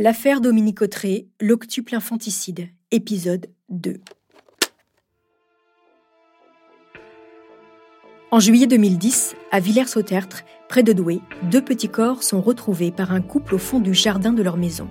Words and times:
L'affaire 0.00 0.40
Dominique 0.40 0.80
Autré, 0.80 1.26
l'octuple 1.40 1.96
infanticide, 1.96 2.68
épisode 2.92 3.48
2. 3.70 3.96
En 8.30 8.38
juillet 8.38 8.68
2010, 8.68 9.34
à 9.50 9.58
Villers-Sautertre, 9.58 10.44
près 10.68 10.84
de 10.84 10.92
Douai, 10.92 11.18
deux 11.50 11.62
petits 11.64 11.88
corps 11.88 12.22
sont 12.22 12.40
retrouvés 12.40 12.92
par 12.92 13.10
un 13.10 13.20
couple 13.20 13.56
au 13.56 13.58
fond 13.58 13.80
du 13.80 13.92
jardin 13.92 14.32
de 14.32 14.40
leur 14.40 14.56
maison. 14.56 14.86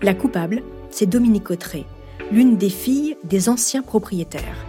La 0.00 0.14
coupable, 0.14 0.62
c'est 0.88 1.04
Dominique 1.04 1.50
Autré, 1.50 1.84
l'une 2.30 2.56
des 2.56 2.70
filles 2.70 3.18
des 3.24 3.50
anciens 3.50 3.82
propriétaires. 3.82 4.64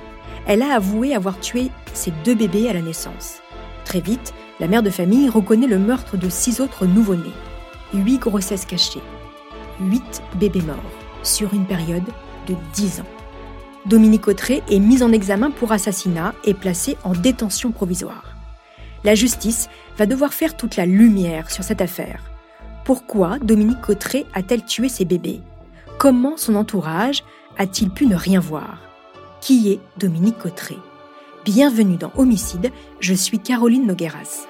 Elle 0.46 0.62
a 0.62 0.76
avoué 0.76 1.16
avoir 1.16 1.40
tué 1.40 1.72
ses 1.94 2.12
deux 2.26 2.36
bébés 2.36 2.68
à 2.68 2.74
la 2.74 2.82
naissance. 2.82 3.38
Très 3.86 4.02
vite, 4.02 4.34
la 4.60 4.68
mère 4.68 4.84
de 4.84 4.90
famille 4.90 5.30
reconnaît 5.30 5.68
le 5.68 5.80
meurtre 5.80 6.18
de 6.18 6.28
six 6.28 6.60
autres 6.60 6.86
nouveau-nés. 6.86 7.32
Huit 7.94 8.18
grossesses 8.18 8.66
cachées. 8.66 9.00
Huit 9.84 10.24
bébés 10.36 10.62
morts 10.62 10.78
sur 11.24 11.54
une 11.54 11.66
période 11.66 12.06
de 12.48 12.56
10 12.74 13.02
ans. 13.02 13.08
Dominique 13.86 14.30
Autré 14.30 14.64
est 14.70 14.80
mise 14.80 15.04
en 15.04 15.12
examen 15.12 15.52
pour 15.52 15.74
assassinat 15.74 16.34
et 16.46 16.54
placée 16.54 16.96
en 17.04 17.12
détention 17.12 17.72
provisoire. 17.72 18.36
La 19.04 19.14
justice 19.14 19.68
va 19.98 20.06
devoir 20.06 20.34
faire 20.34 20.56
toute 20.56 20.78
la 20.78 20.86
lumière 20.86 21.52
sur 21.52 21.66
cette 21.66 21.82
affaire. 21.82 22.24
Pourquoi 22.86 23.40
Dominique 23.40 23.90
Autré 23.90 24.26
a-t-elle 24.34 24.64
tué 24.64 24.88
ses 24.88 25.04
bébés? 25.04 25.42
Comment 25.98 26.38
son 26.38 26.56
entourage 26.56 27.24
a-t-il 27.58 27.90
pu 27.90 28.06
ne 28.08 28.16
rien 28.16 28.40
voir? 28.40 28.80
Qui 29.42 29.70
est 29.70 29.80
Dominique 29.98 30.46
Autré? 30.46 30.78
Bienvenue 31.44 31.98
dans 31.98 32.12
Homicide, 32.16 32.72
je 33.02 33.14
suis 33.14 33.40
Caroline 33.40 33.86
Nogueras. 33.86 34.48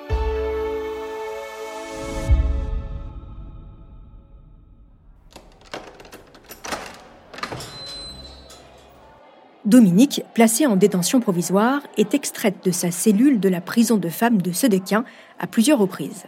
Dominique, 9.66 10.24
placée 10.34 10.66
en 10.66 10.76
détention 10.76 11.22
provisoire, 11.22 11.82
est 11.96 12.14
extraite 12.14 12.66
de 12.66 12.72
sa 12.72 12.92
cellule 12.92 13.40
de 13.40 13.48
la 13.48 13.62
prison 13.62 13.96
de 13.96 14.10
femmes 14.10 14.42
de 14.42 14.52
Sedequin 14.52 15.06
à 15.40 15.48
plusieurs 15.48 15.80
reprises. 15.80 16.26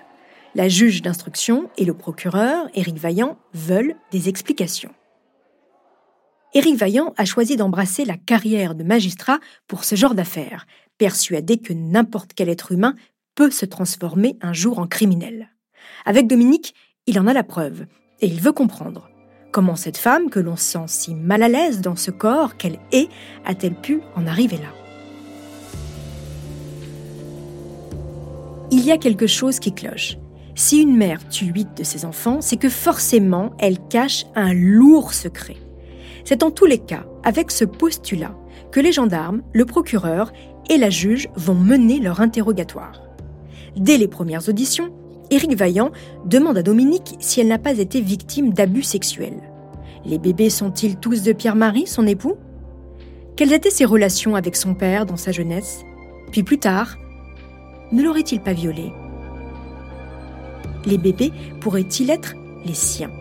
La 0.55 0.69
juge 0.69 1.01
d'instruction 1.01 1.69
et 1.77 1.83
le 1.83 1.93
procureur, 1.93 2.69
Éric 2.75 2.97
Vaillant, 2.97 3.37
veulent 3.53 3.95
des 4.11 4.29
explications. 4.29 4.93
Éric 6.53 6.77
Vaillant 6.77 7.13
a 7.17 7.25
choisi 7.25 7.57
d'embrasser 7.57 8.05
la 8.05 8.15
carrière 8.15 8.73
de 8.73 8.85
magistrat 8.85 9.41
pour 9.67 9.83
ce 9.83 9.95
genre 9.95 10.15
d'affaires, 10.15 10.65
persuadé 10.97 11.57
que 11.57 11.73
n'importe 11.73 12.31
quel 12.33 12.47
être 12.47 12.71
humain 12.71 12.95
peut 13.35 13.51
se 13.51 13.65
transformer 13.65 14.37
un 14.41 14.53
jour 14.53 14.79
en 14.79 14.87
criminel. 14.87 15.49
Avec 16.05 16.27
Dominique, 16.27 16.73
il 17.05 17.19
en 17.19 17.27
a 17.27 17.33
la 17.33 17.43
preuve, 17.43 17.85
et 18.21 18.27
il 18.27 18.39
veut 18.39 18.53
comprendre. 18.53 19.09
Comment 19.55 19.77
cette 19.77 19.95
femme, 19.95 20.29
que 20.29 20.41
l'on 20.41 20.57
sent 20.57 20.83
si 20.87 21.15
mal 21.15 21.41
à 21.41 21.47
l'aise 21.47 21.79
dans 21.79 21.95
ce 21.95 22.11
corps 22.11 22.57
qu'elle 22.57 22.77
est, 22.91 23.07
a-t-elle 23.45 23.75
pu 23.75 24.01
en 24.17 24.27
arriver 24.27 24.57
là? 24.57 24.67
Il 28.69 28.85
y 28.85 28.91
a 28.91 28.97
quelque 28.97 29.27
chose 29.27 29.61
qui 29.61 29.73
cloche. 29.73 30.17
Si 30.55 30.81
une 30.81 30.97
mère 30.97 31.25
tue 31.29 31.45
huit 31.45 31.69
de 31.77 31.85
ses 31.85 32.03
enfants, 32.03 32.41
c'est 32.41 32.57
que 32.57 32.67
forcément 32.67 33.53
elle 33.57 33.79
cache 33.79 34.25
un 34.35 34.53
lourd 34.53 35.13
secret. 35.13 35.55
C'est 36.25 36.43
en 36.43 36.51
tous 36.51 36.65
les 36.65 36.79
cas 36.79 37.05
avec 37.23 37.49
ce 37.49 37.63
postulat 37.63 38.35
que 38.73 38.81
les 38.81 38.91
gendarmes, 38.91 39.41
le 39.53 39.63
procureur 39.63 40.33
et 40.69 40.77
la 40.77 40.89
juge 40.89 41.29
vont 41.37 41.55
mener 41.55 42.01
leur 42.01 42.19
interrogatoire. 42.19 43.03
Dès 43.77 43.97
les 43.97 44.09
premières 44.09 44.49
auditions, 44.49 44.93
Éric 45.31 45.55
Vaillant 45.55 45.91
demande 46.25 46.57
à 46.57 46.63
Dominique 46.63 47.15
si 47.19 47.41
elle 47.41 47.47
n'a 47.47 47.59
pas 47.59 47.77
été 47.77 48.01
victime 48.01 48.53
d'abus 48.53 48.83
sexuels. 48.83 49.41
Les 50.05 50.19
bébés 50.19 50.49
sont-ils 50.49 50.97
tous 50.97 51.23
de 51.23 51.33
Pierre-Marie, 51.33 51.87
son 51.87 52.05
époux? 52.05 52.35
Quelles 53.35 53.53
étaient 53.53 53.71
ses 53.71 53.85
relations 53.85 54.35
avec 54.35 54.55
son 54.55 54.75
père 54.75 55.05
dans 55.05 55.17
sa 55.17 55.31
jeunesse? 55.31 55.83
Puis 56.31 56.43
plus 56.43 56.59
tard, 56.59 56.97
ne 57.91 58.03
l'aurait-il 58.03 58.39
pas 58.39 58.53
violé? 58.53 58.91
Les 60.85 60.97
bébés 60.97 61.31
pourraient-ils 61.59 62.11
être 62.11 62.35
les 62.65 62.73
siens? 62.73 63.11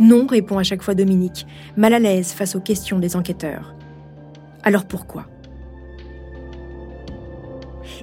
Non, 0.00 0.26
répond 0.26 0.58
à 0.58 0.62
chaque 0.62 0.82
fois 0.82 0.94
Dominique, 0.94 1.46
mal 1.76 1.92
à 1.92 1.98
l'aise 1.98 2.32
face 2.32 2.54
aux 2.54 2.60
questions 2.60 3.00
des 3.00 3.16
enquêteurs. 3.16 3.74
Alors 4.62 4.86
pourquoi? 4.86 5.26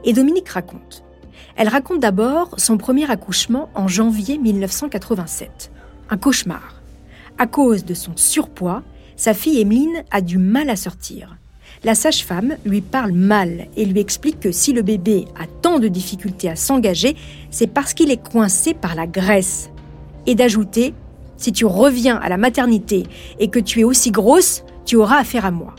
Et 0.03 0.12
Dominique 0.12 0.50
raconte. 0.50 1.06
Elle 1.56 1.69
raconte 1.69 2.00
d'abord 2.00 2.53
son 2.57 2.78
premier 2.78 3.09
accouchement 3.09 3.69
en 3.75 3.88
janvier 3.88 4.38
1987. 4.38 5.72
Un 6.09 6.18
cauchemar. 6.18 6.81
À 7.38 7.47
cause 7.47 7.85
de 7.85 7.94
son 7.94 8.12
surpoids, 8.16 8.84
sa 9.16 9.34
fille 9.34 9.59
Emeline 9.59 10.03
a 10.12 10.22
du 10.22 10.38
mal 10.38 10.69
à 10.69 10.75
sortir. 10.75 11.38
La 11.84 11.95
sage-femme 11.95 12.56
lui 12.66 12.81
parle 12.81 13.12
mal 13.12 13.68
et 13.75 13.85
lui 13.85 14.00
explique 14.00 14.40
que 14.40 14.51
si 14.51 14.74
le 14.74 14.81
bébé 14.81 15.25
a 15.40 15.45
tant 15.62 15.79
de 15.79 15.88
difficultés 15.88 16.50
à 16.50 16.56
s'engager, 16.56 17.16
c'est 17.51 17.68
parce 17.68 17.94
qu'il 17.94 18.12
est 18.12 18.29
coincé 18.31 18.74
par 18.74 18.95
la 18.95 19.07
graisse. 19.07 19.69
Et 20.25 20.35
d'ajouter, 20.35 20.94
si 21.38 21.51
tu 21.51 21.66
reviens 21.66 22.18
à 22.18 22.29
la 22.29 22.38
maternité 22.38 23.03
et 23.40 23.50
que 23.50 23.59
tu 23.59 23.81
es 23.81 23.84
aussi 23.84 24.12
grosse, 24.12 24.63
tu 24.85 24.95
auras 24.95 25.19
affaire 25.19 25.45
à 25.45 25.51
moi. 25.51 25.75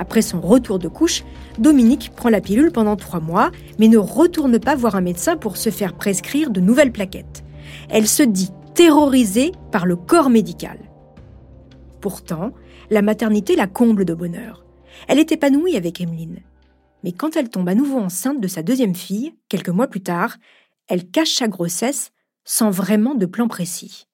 Après 0.00 0.22
son 0.22 0.40
retour 0.40 0.78
de 0.78 0.88
couche, 0.88 1.24
Dominique 1.58 2.12
prend 2.16 2.30
la 2.30 2.40
pilule 2.40 2.72
pendant 2.72 2.96
trois 2.96 3.20
mois, 3.20 3.50
mais 3.78 3.86
ne 3.86 3.98
retourne 3.98 4.58
pas 4.58 4.74
voir 4.74 4.96
un 4.96 5.02
médecin 5.02 5.36
pour 5.36 5.58
se 5.58 5.68
faire 5.68 5.92
prescrire 5.92 6.48
de 6.48 6.60
nouvelles 6.62 6.90
plaquettes. 6.90 7.44
Elle 7.90 8.08
se 8.08 8.22
dit 8.22 8.50
terrorisée 8.74 9.52
par 9.70 9.84
le 9.84 9.96
corps 9.96 10.30
médical. 10.30 10.78
Pourtant, 12.00 12.52
la 12.88 13.02
maternité 13.02 13.56
la 13.56 13.66
comble 13.66 14.06
de 14.06 14.14
bonheur. 14.14 14.64
Elle 15.06 15.18
est 15.18 15.32
épanouie 15.32 15.76
avec 15.76 16.00
Emeline. 16.00 16.40
Mais 17.04 17.12
quand 17.12 17.36
elle 17.36 17.50
tombe 17.50 17.68
à 17.68 17.74
nouveau 17.74 17.98
enceinte 17.98 18.40
de 18.40 18.48
sa 18.48 18.62
deuxième 18.62 18.94
fille, 18.94 19.34
quelques 19.50 19.68
mois 19.68 19.86
plus 19.86 20.02
tard, 20.02 20.38
elle 20.88 21.10
cache 21.10 21.34
sa 21.34 21.46
grossesse 21.46 22.10
sans 22.46 22.70
vraiment 22.70 23.14
de 23.14 23.26
plan 23.26 23.48
précis. 23.48 24.08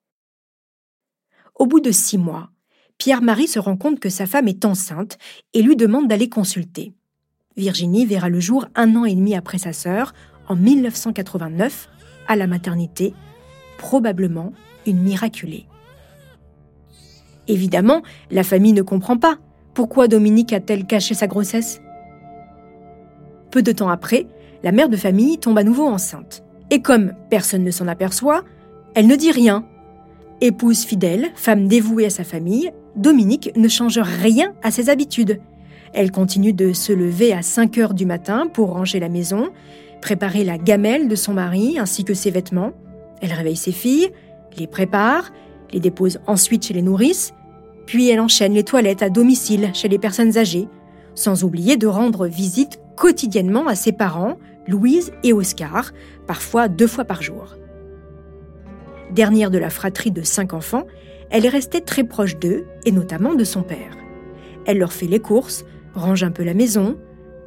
Au 1.55 1.67
bout 1.67 1.81
de 1.81 1.93
six 1.93 2.19
mois, 2.19 2.51
Pierre-Marie 2.99 3.49
se 3.49 3.59
rend 3.59 3.77
compte 3.77 4.01
que 4.01 4.09
sa 4.09 4.27
femme 4.27 4.49
est 4.49 4.65
enceinte 4.65 5.19
et 5.55 5.63
lui 5.63 5.77
demande 5.77 6.09
d'aller 6.09 6.29
consulter. 6.29 6.93
Virginie 7.57 8.07
verra 8.07 8.29
le 8.29 8.41
jour 8.41 8.67
un 8.75 8.97
an 8.97 9.05
et 9.05 9.15
demi 9.15 9.35
après 9.35 9.59
sa 9.59 9.73
sœur, 9.73 10.13
en 10.49 10.57
1989, 10.57 11.89
à 12.29 12.37
la 12.37 12.47
maternité, 12.47 13.15
probablement 13.79 14.53
une 14.87 15.01
miraculée. 15.01 15.67
Évidemment, 17.49 18.03
la 18.31 18.43
famille 18.43 18.73
ne 18.73 18.83
comprend 18.83 19.17
pas. 19.17 19.39
Pourquoi 19.75 20.09
Dominique 20.09 20.53
a-t-elle 20.53 20.87
caché 20.87 21.15
sa 21.15 21.27
grossesse? 21.27 21.81
Peu 23.51 23.63
de 23.63 23.73
temps 23.73 23.89
après, 23.89 24.27
la 24.63 24.73
mère 24.73 24.89
de 24.89 24.97
famille 24.97 25.39
tombe 25.39 25.59
à 25.59 25.65
nouveau 25.65 25.87
enceinte. 25.87 26.43
Et 26.71 26.83
comme 26.83 27.13
personne 27.31 27.63
ne 27.63 27.71
s'en 27.71 27.87
aperçoit, 27.87 28.43
elle 28.95 29.07
ne 29.07 29.17
dit 29.17 29.31
rien. 29.31 29.65
Épouse 30.41 30.85
fidèle, 30.85 31.31
femme 31.37 31.69
dévouée 31.69 32.07
à 32.07 32.11
sa 32.11 32.25
famille, 32.25 32.73
Dominique 32.97 33.53
ne 33.57 33.69
change 33.69 33.99
rien 33.99 34.55
à 34.63 34.71
ses 34.71 34.89
habitudes. 34.89 35.41
Elle 35.93 36.11
continue 36.11 36.53
de 36.53 36.73
se 36.73 36.93
lever 36.93 37.33
à 37.33 37.43
5 37.43 37.79
heures 37.79 37.95
du 37.95 38.07
matin 38.07 38.47
pour 38.53 38.73
ranger 38.73 39.01
la 39.01 39.09
maison, 39.09 39.51
préparer 40.01 40.45
la 40.45 40.59
gamelle 40.59 41.09
de 41.09 41.15
son 41.15 41.35
mari 41.35 41.79
ainsi 41.79 42.05
que 42.05 42.15
ses 42.15 42.31
vêtements. 42.31 42.73
Elle 43.21 43.33
réveille 43.33 43.57
ses 43.57 43.73
filles, 43.73 44.11
les 44.59 44.67
prépare, 44.67 45.31
les 45.73 45.81
dépose 45.81 46.21
ensuite 46.27 46.67
chez 46.67 46.75
les 46.75 46.83
nourrices, 46.83 47.35
puis 47.87 48.09
elle 48.09 48.21
enchaîne 48.21 48.55
les 48.55 48.65
toilettes 48.65 49.03
à 49.03 49.11
domicile 49.11 49.71
chez 49.75 49.89
les 49.89 49.99
personnes 49.99 50.39
âgées, 50.39 50.69
sans 51.15 51.45
oublier 51.45 51.77
de 51.77 51.87
rendre 51.87 52.27
visite 52.27 52.81
quotidiennement 52.97 53.67
à 53.67 53.75
ses 53.75 53.93
parents, 53.93 54.37
Louise 54.67 55.13
et 55.23 55.33
Oscar, 55.33 55.93
parfois 56.27 56.69
deux 56.69 56.87
fois 56.87 57.05
par 57.05 57.23
jour. 57.23 57.57
Dernière 59.13 59.51
de 59.51 59.59
la 59.59 59.71
fratrie 59.71 60.11
de 60.11 60.23
cinq 60.23 60.53
enfants, 60.53 60.85
elle 61.31 61.45
est 61.45 61.51
restée 61.51 61.81
très 61.81 62.05
proche 62.05 62.39
d'eux, 62.39 62.65
et 62.85 62.93
notamment 62.93 63.35
de 63.35 63.45
son 63.45 63.63
père. 63.63 63.97
Elle 64.65 64.79
leur 64.79 64.93
fait 64.93 65.07
les 65.07 65.21
courses, 65.21 65.65
range 65.95 66.23
un 66.23 66.31
peu 66.31 66.45
la 66.45 66.55
maison, 66.55 66.97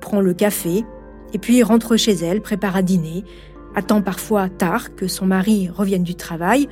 prend 0.02 0.22
le 0.22 0.34
café, 0.34 0.84
et 1.34 1.38
puis 1.38 1.64
rentre 1.64 1.98
chez 1.98 2.14
elle, 2.14 2.42
prépare 2.42 2.76
à 2.76 2.82
dîner, 2.82 3.24
attend 3.76 4.02
parfois 4.02 4.50
tard 4.50 4.96
que 4.96 5.08
son 5.08 5.26
mari 5.26 5.70
revienne 5.70 6.04
du 6.04 6.16
travail 6.16 6.68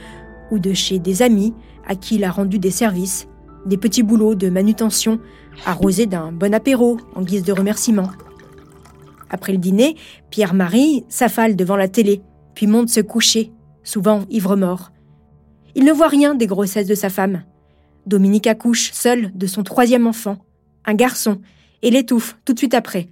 ou 0.51 0.59
de 0.59 0.73
chez 0.73 0.99
des 0.99 1.21
amis 1.21 1.53
à 1.85 1.95
qui 1.95 2.15
il 2.15 2.23
a 2.23 2.31
rendu 2.31 2.59
des 2.59 2.71
services, 2.71 3.27
des 3.65 3.77
petits 3.77 4.03
boulots 4.03 4.35
de 4.35 4.49
manutention, 4.49 5.19
arrosés 5.65 6.05
d'un 6.05 6.31
bon 6.31 6.53
apéro 6.53 6.97
en 7.15 7.21
guise 7.21 7.43
de 7.43 7.53
remerciement. 7.53 8.09
Après 9.29 9.51
le 9.51 9.57
dîner, 9.57 9.95
Pierre-Marie 10.29 11.05
s'affale 11.09 11.55
devant 11.55 11.75
la 11.75 11.87
télé, 11.87 12.21
puis 12.55 12.67
monte 12.67 12.89
se 12.89 13.01
coucher, 13.01 13.51
souvent 13.83 14.23
ivre-mort. 14.29 14.91
Il 15.75 15.85
ne 15.85 15.91
voit 15.91 16.07
rien 16.07 16.35
des 16.35 16.47
grossesses 16.47 16.87
de 16.87 16.95
sa 16.95 17.09
femme. 17.09 17.43
Dominique 18.05 18.47
accouche 18.47 18.91
seule 18.93 19.31
de 19.35 19.47
son 19.47 19.63
troisième 19.63 20.07
enfant, 20.07 20.37
un 20.85 20.93
garçon, 20.93 21.39
et 21.81 21.91
l'étouffe 21.91 22.37
tout 22.45 22.53
de 22.53 22.59
suite 22.59 22.73
après. 22.73 23.09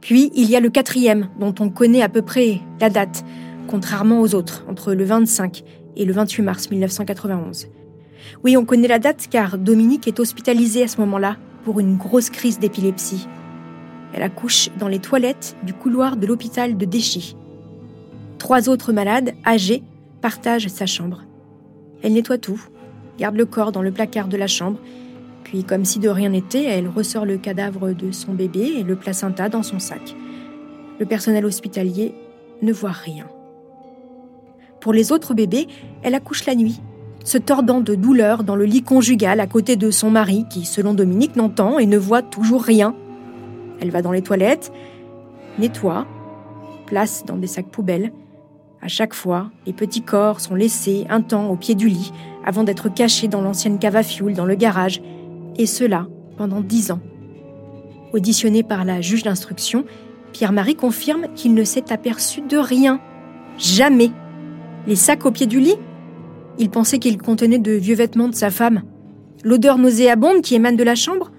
Puis 0.00 0.30
il 0.34 0.48
y 0.48 0.56
a 0.56 0.60
le 0.60 0.70
quatrième, 0.70 1.28
dont 1.40 1.54
on 1.60 1.70
connaît 1.70 2.02
à 2.02 2.08
peu 2.08 2.22
près 2.22 2.60
la 2.80 2.90
date, 2.90 3.24
contrairement 3.66 4.20
aux 4.20 4.34
autres, 4.34 4.64
entre 4.68 4.94
le 4.94 5.04
25 5.04 5.64
et 5.96 6.04
le 6.04 6.12
28 6.12 6.42
mars 6.42 6.70
1991. 6.70 7.68
Oui, 8.42 8.56
on 8.56 8.64
connaît 8.64 8.88
la 8.88 8.98
date 8.98 9.28
car 9.30 9.58
Dominique 9.58 10.08
est 10.08 10.20
hospitalisée 10.20 10.82
à 10.82 10.88
ce 10.88 11.00
moment-là 11.00 11.36
pour 11.64 11.80
une 11.80 11.96
grosse 11.96 12.30
crise 12.30 12.58
d'épilepsie. 12.58 13.26
Elle 14.12 14.22
accouche 14.22 14.70
dans 14.78 14.88
les 14.88 14.98
toilettes 14.98 15.56
du 15.64 15.72
couloir 15.72 16.16
de 16.16 16.26
l'hôpital 16.26 16.76
de 16.76 16.84
Déchy. 16.84 17.36
Trois 18.38 18.68
autres 18.68 18.92
malades, 18.92 19.32
âgés, 19.46 19.82
partagent 20.24 20.68
sa 20.68 20.86
chambre. 20.86 21.20
Elle 22.02 22.14
nettoie 22.14 22.38
tout, 22.38 22.58
garde 23.18 23.36
le 23.36 23.44
corps 23.44 23.72
dans 23.72 23.82
le 23.82 23.92
placard 23.92 24.26
de 24.26 24.38
la 24.38 24.46
chambre, 24.46 24.78
puis 25.42 25.64
comme 25.64 25.84
si 25.84 25.98
de 25.98 26.08
rien 26.08 26.30
n'était, 26.30 26.64
elle 26.64 26.88
ressort 26.88 27.26
le 27.26 27.36
cadavre 27.36 27.92
de 27.92 28.10
son 28.10 28.32
bébé 28.32 28.72
et 28.78 28.84
le 28.84 28.96
placenta 28.96 29.50
dans 29.50 29.62
son 29.62 29.78
sac. 29.78 30.16
Le 30.98 31.04
personnel 31.04 31.44
hospitalier 31.44 32.14
ne 32.62 32.72
voit 32.72 32.92
rien. 32.92 33.26
Pour 34.80 34.94
les 34.94 35.12
autres 35.12 35.34
bébés, 35.34 35.68
elle 36.02 36.14
accouche 36.14 36.46
la 36.46 36.54
nuit, 36.54 36.80
se 37.22 37.36
tordant 37.36 37.82
de 37.82 37.94
douleur 37.94 38.44
dans 38.44 38.56
le 38.56 38.64
lit 38.64 38.82
conjugal 38.82 39.40
à 39.40 39.46
côté 39.46 39.76
de 39.76 39.90
son 39.90 40.10
mari 40.10 40.46
qui, 40.48 40.64
selon 40.64 40.94
Dominique, 40.94 41.36
n'entend 41.36 41.78
et 41.78 41.84
ne 41.84 41.98
voit 41.98 42.22
toujours 42.22 42.62
rien. 42.62 42.96
Elle 43.78 43.90
va 43.90 44.00
dans 44.00 44.12
les 44.12 44.22
toilettes, 44.22 44.72
nettoie, 45.58 46.06
place 46.86 47.26
dans 47.26 47.36
des 47.36 47.46
sacs 47.46 47.68
poubelles. 47.68 48.10
À 48.84 48.88
chaque 48.88 49.14
fois, 49.14 49.50
les 49.66 49.72
petits 49.72 50.02
corps 50.02 50.40
sont 50.40 50.54
laissés 50.54 51.06
un 51.08 51.22
temps 51.22 51.48
au 51.48 51.56
pied 51.56 51.74
du 51.74 51.88
lit 51.88 52.12
avant 52.44 52.64
d'être 52.64 52.92
cachés 52.92 53.28
dans 53.28 53.40
l'ancienne 53.40 53.78
cave 53.78 53.96
à 53.96 54.02
fioul 54.02 54.34
dans 54.34 54.44
le 54.44 54.56
garage, 54.56 55.00
et 55.56 55.64
cela 55.64 56.06
pendant 56.36 56.60
dix 56.60 56.90
ans. 56.90 57.00
Auditionné 58.12 58.62
par 58.62 58.84
la 58.84 59.00
juge 59.00 59.22
d'instruction, 59.22 59.86
Pierre-Marie 60.34 60.74
confirme 60.74 61.28
qu'il 61.34 61.54
ne 61.54 61.64
s'est 61.64 61.92
aperçu 61.92 62.42
de 62.42 62.58
rien. 62.58 63.00
Jamais. 63.56 64.10
Les 64.86 64.96
sacs 64.96 65.24
au 65.24 65.30
pied 65.30 65.46
du 65.46 65.60
lit? 65.60 65.76
Il 66.58 66.68
pensait 66.68 66.98
qu'ils 66.98 67.16
contenaient 67.16 67.58
de 67.58 67.72
vieux 67.72 67.96
vêtements 67.96 68.28
de 68.28 68.34
sa 68.34 68.50
femme. 68.50 68.82
L'odeur 69.44 69.78
nauséabonde 69.78 70.42
qui 70.42 70.56
émane 70.56 70.76
de 70.76 70.84
la 70.84 70.94
chambre? 70.94 71.32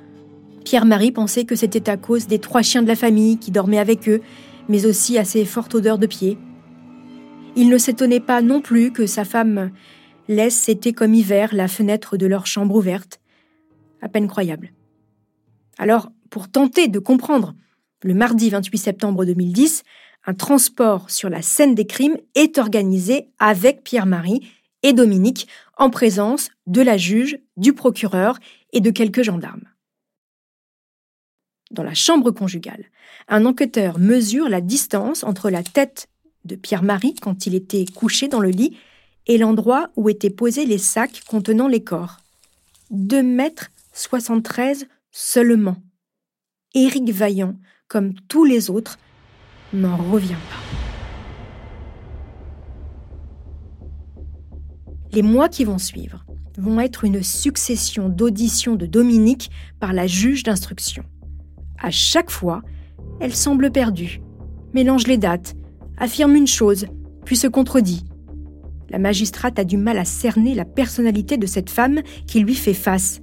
Pierre-Marie 0.63 1.11
pensait 1.11 1.45
que 1.45 1.55
c'était 1.55 1.91
à 1.91 1.97
cause 1.97 2.25
des 2.25 2.39
trois 2.39 2.63
chiens 2.63 2.81
de 2.81 2.87
la 2.87 2.95
famille 2.95 3.37
qui 3.37 3.51
dormaient 3.51 3.77
avec 3.77 4.09
eux, 4.09 4.21
mais 4.67 4.87
aussi 4.87 5.19
à 5.19 5.25
ses 5.25 5.45
fortes 5.45 5.75
odeurs 5.75 5.99
de 5.99 6.07
pied. 6.07 6.39
Il 7.55 7.69
ne 7.69 7.77
s'étonnait 7.77 8.19
pas 8.19 8.41
non 8.41 8.61
plus 8.61 8.91
que 8.91 9.05
sa 9.07 9.23
femme 9.23 9.71
laisse 10.27 10.67
été 10.67 10.93
comme 10.93 11.13
hiver 11.13 11.53
la 11.53 11.67
fenêtre 11.67 12.17
de 12.17 12.25
leur 12.25 12.47
chambre 12.47 12.75
ouverte. 12.75 13.21
À 14.01 14.09
peine 14.09 14.27
croyable. 14.27 14.73
Alors, 15.77 16.11
pour 16.29 16.49
tenter 16.49 16.87
de 16.87 16.99
comprendre, 16.99 17.55
le 18.03 18.13
mardi 18.13 18.49
28 18.49 18.77
septembre 18.77 19.25
2010, 19.25 19.83
un 20.25 20.33
transport 20.33 21.09
sur 21.09 21.29
la 21.29 21.41
scène 21.41 21.75
des 21.75 21.87
crimes 21.87 22.17
est 22.33 22.57
organisé 22.57 23.29
avec 23.39 23.83
Pierre-Marie 23.83 24.47
et 24.83 24.93
Dominique 24.93 25.47
en 25.77 25.89
présence 25.89 26.49
de 26.67 26.81
la 26.81 26.97
juge, 26.97 27.39
du 27.57 27.73
procureur 27.73 28.37
et 28.73 28.81
de 28.81 28.89
quelques 28.89 29.23
gendarmes 29.23 29.65
dans 31.71 31.83
la 31.83 31.93
chambre 31.93 32.31
conjugale. 32.31 32.85
Un 33.27 33.45
enquêteur 33.45 33.99
mesure 33.99 34.49
la 34.49 34.61
distance 34.61 35.23
entre 35.23 35.49
la 35.49 35.63
tête 35.63 36.07
de 36.45 36.55
Pierre-Marie 36.55 37.15
quand 37.15 37.45
il 37.45 37.55
était 37.55 37.85
couché 37.85 38.27
dans 38.27 38.39
le 38.39 38.49
lit 38.49 38.77
et 39.27 39.37
l'endroit 39.37 39.89
où 39.95 40.09
étaient 40.09 40.29
posés 40.29 40.65
les 40.65 40.77
sacs 40.77 41.23
contenant 41.27 41.67
les 41.67 41.83
corps. 41.83 42.17
2 42.91 43.23
mètres 43.23 43.71
73 43.93 44.87
seulement. 45.11 45.77
Éric 46.73 47.09
Vaillant, 47.09 47.55
comme 47.87 48.13
tous 48.27 48.45
les 48.45 48.69
autres, 48.69 48.99
n'en 49.73 49.97
revient 49.97 50.35
pas. 50.49 50.77
Les 55.11 55.21
mois 55.21 55.47
qui 55.47 55.63
vont 55.63 55.77
suivre 55.77 56.25
vont 56.57 56.79
être 56.79 57.05
une 57.05 57.23
succession 57.23 58.09
d'auditions 58.09 58.75
de 58.75 58.85
Dominique 58.85 59.49
par 59.79 59.93
la 59.93 60.07
juge 60.07 60.43
d'instruction. 60.43 61.03
À 61.81 61.91
chaque 61.91 62.29
fois, 62.29 62.61
elle 63.19 63.35
semble 63.35 63.71
perdue, 63.71 64.21
mélange 64.73 65.07
les 65.07 65.17
dates, 65.17 65.55
affirme 65.97 66.35
une 66.35 66.47
chose, 66.47 66.87
puis 67.25 67.35
se 67.35 67.47
contredit. 67.47 68.05
La 68.89 68.99
magistrate 68.99 69.59
a 69.59 69.63
du 69.63 69.77
mal 69.77 69.97
à 69.97 70.05
cerner 70.05 70.53
la 70.53 70.65
personnalité 70.65 71.37
de 71.37 71.47
cette 71.47 71.69
femme 71.69 72.01
qui 72.27 72.39
lui 72.39 72.55
fait 72.55 72.73
face. 72.73 73.19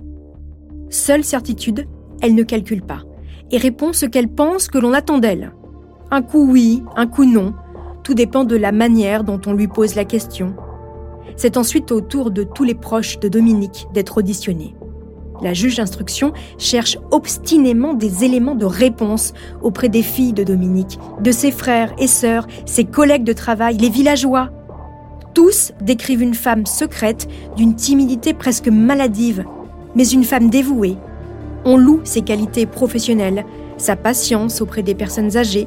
Seule 0.91 1.25
certitude, 1.25 1.87
elle 2.21 2.35
ne 2.35 2.43
calcule 2.43 2.83
pas 2.83 3.03
et 3.51 3.59
répond 3.59 3.93
ce 3.93 4.07
qu'elle 4.07 4.29
pense 4.29 4.69
que 4.69 4.79
l'on 4.79 4.93
attend 4.93 5.19
d'elle. 5.19 5.53
Un 6.11 6.23
coup 6.23 6.51
oui, 6.51 6.83
un 6.97 7.07
coup 7.07 7.25
non, 7.25 7.55
tout 8.03 8.15
dépend 8.15 8.45
de 8.45 8.57
la 8.57 8.73
manière 8.73 9.25
dont 9.25 9.41
on 9.47 9.53
lui 9.53 9.69
pose 9.69 9.95
la 9.95 10.05
question. 10.05 10.55
C'est 11.37 11.57
ensuite 11.57 11.93
au 11.93 12.01
tour 12.01 12.31
de 12.31 12.43
tous 12.43 12.65
les 12.65 12.75
proches 12.75 13.19
de 13.21 13.29
Dominique 13.29 13.87
d'être 13.95 14.19
auditionnés. 14.19 14.75
La 15.43 15.55
juge 15.55 15.77
d'instruction 15.77 16.33
cherche 16.57 16.99
obstinément 17.11 17.95
des 17.95 18.25
éléments 18.25 18.55
de 18.55 18.65
réponse 18.65 19.35
auprès 19.61 19.89
des 19.89 20.03
filles 20.03 20.33
de 20.33 20.45
Dominique, 20.45 21.01
de 21.21 21.33
ses 21.33 21.51
frères 21.51 21.93
et 21.99 22.07
sœurs, 22.07 22.47
ses 22.65 22.85
collègues 22.85 23.25
de 23.25 23.33
travail, 23.33 23.77
les 23.77 23.89
villageois. 23.89 24.51
Tous 25.35 25.73
décrivent 25.81 26.23
une 26.23 26.35
femme 26.35 26.65
secrète, 26.65 27.27
d'une 27.57 27.75
timidité 27.75 28.35
presque 28.35 28.69
maladive, 28.69 29.45
mais 29.97 30.07
une 30.07 30.23
femme 30.23 30.49
dévouée. 30.49 30.97
On 31.65 31.77
loue 31.77 32.01
ses 32.05 32.23
qualités 32.23 32.67
professionnelles, 32.67 33.45
sa 33.79 33.97
patience 33.97 34.61
auprès 34.61 34.85
des 34.85 34.95
personnes 34.95 35.37
âgées. 35.37 35.67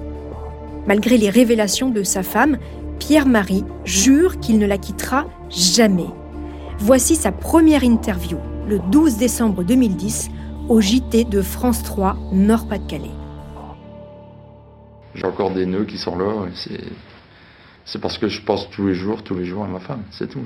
Malgré 0.88 1.18
les 1.18 1.30
révélations 1.30 1.90
de 1.90 2.04
sa 2.04 2.23
femme, 2.23 2.59
Pierre-Marie 2.99 3.66
jure 3.83 4.40
qu'il 4.40 4.57
ne 4.57 4.68
la 4.68 4.78
quittera 4.78 5.26
jamais. 5.49 6.07
Voici 6.80 7.16
sa 7.16 7.33
première 7.33 7.83
interview 7.83 8.38
le 8.68 8.80
12 8.80 9.18
décembre 9.18 9.64
2010 9.64 10.30
au 10.69 10.81
JT 10.81 11.26
de 11.26 11.42
France 11.42 11.84
3 11.84 12.18
Nord-Pas-de-Calais. 12.31 13.12
J'ai 15.14 15.26
encore 15.26 15.52
des 15.52 15.66
nœuds 15.66 15.86
qui 15.86 15.98
sont 15.98 16.18
là. 16.18 16.48
C'est 17.86 18.02
parce 18.02 18.18
que 18.18 18.28
je 18.28 18.42
pense 18.42 18.69
tous 18.72 18.88
les 18.88 18.95
jours, 18.95 19.22
tous 19.24 19.36
les 19.36 19.45
jours 19.45 19.64
à 19.64 19.68
ma 19.68 19.80
femme, 19.80 20.02
c'est 20.12 20.28
tout. 20.28 20.42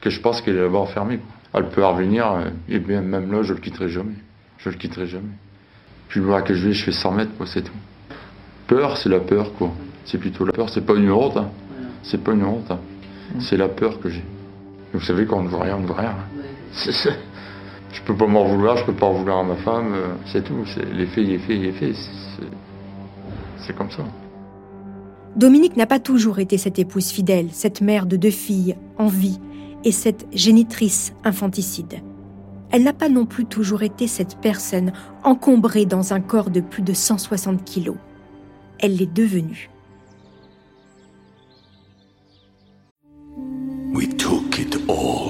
Que 0.00 0.08
je 0.08 0.20
pense 0.20 0.40
qu'elle 0.40 0.56
est 0.56 0.62
là-bas 0.62 0.78
enfermée. 0.78 1.20
Elle 1.52 1.68
peut 1.68 1.84
revenir, 1.84 2.30
euh, 2.32 2.48
et 2.68 2.78
bien 2.78 3.02
même 3.02 3.30
là, 3.30 3.42
je 3.42 3.52
le 3.52 3.60
quitterai 3.60 3.88
jamais. 3.88 4.14
Je 4.58 4.70
le 4.70 4.76
quitterai 4.76 5.06
jamais. 5.06 5.34
Puis 6.08 6.20
là 6.20 6.42
que 6.42 6.54
je 6.54 6.68
vais, 6.68 6.72
je 6.72 6.84
fais 6.84 6.92
100 6.92 7.12
mètres, 7.12 7.36
quoi, 7.36 7.46
c'est 7.46 7.62
tout. 7.62 7.72
Peur, 8.66 8.96
c'est 8.96 9.08
la 9.08 9.20
peur, 9.20 9.52
quoi. 9.54 9.72
C'est 10.04 10.18
plutôt 10.18 10.44
la 10.44 10.52
peur, 10.52 10.70
c'est 10.70 10.86
pas 10.86 10.94
une 10.94 11.10
honte. 11.10 11.36
Hein. 11.36 11.50
C'est 12.02 12.22
pas 12.22 12.32
une 12.32 12.44
honte. 12.44 12.70
Hein. 12.70 12.78
C'est 13.40 13.56
la 13.56 13.68
peur 13.68 14.00
que 14.00 14.08
j'ai. 14.08 14.24
Vous 14.94 15.00
savez, 15.00 15.26
quand 15.26 15.38
on 15.38 15.42
ne 15.42 15.48
voit 15.48 15.64
rien, 15.64 15.76
on 15.76 15.80
ne 15.80 15.86
voit 15.86 15.96
rien. 15.96 16.10
Hein. 16.10 16.39
Je 16.72 18.02
peux 18.06 18.16
pas 18.16 18.26
m'en 18.26 18.44
vouloir, 18.44 18.76
je 18.76 18.84
peux 18.84 18.94
pas 18.94 19.06
en 19.06 19.12
vouloir 19.12 19.38
à 19.38 19.42
ma 19.42 19.56
femme, 19.56 19.92
euh, 19.94 20.14
c'est 20.32 20.44
tout. 20.44 20.64
L'effet, 20.92 21.22
il 21.22 21.32
est 21.32 21.38
fait, 21.38 21.56
il 21.56 21.64
est 21.66 21.72
fait. 21.72 21.92
C'est 23.58 23.76
comme 23.76 23.90
ça. 23.90 24.04
Dominique 25.36 25.76
n'a 25.76 25.86
pas 25.86 26.00
toujours 26.00 26.38
été 26.38 26.58
cette 26.58 26.78
épouse 26.78 27.10
fidèle, 27.10 27.48
cette 27.52 27.80
mère 27.80 28.06
de 28.06 28.16
deux 28.16 28.30
filles 28.30 28.76
en 28.98 29.06
vie 29.06 29.38
et 29.84 29.92
cette 29.92 30.26
génitrice 30.32 31.12
infanticide. 31.24 32.00
Elle 32.72 32.84
n'a 32.84 32.92
pas 32.92 33.08
non 33.08 33.26
plus 33.26 33.46
toujours 33.46 33.82
été 33.82 34.06
cette 34.06 34.38
personne 34.40 34.92
encombrée 35.24 35.86
dans 35.86 36.12
un 36.12 36.20
corps 36.20 36.50
de 36.50 36.60
plus 36.60 36.82
de 36.82 36.92
160 36.92 37.64
kilos. 37.64 37.96
Elle 38.78 38.96
l'est 38.96 39.12
devenue. 39.12 39.70
We 43.92 44.08
took 44.16 44.58
it 44.58 44.76
all. 44.88 45.29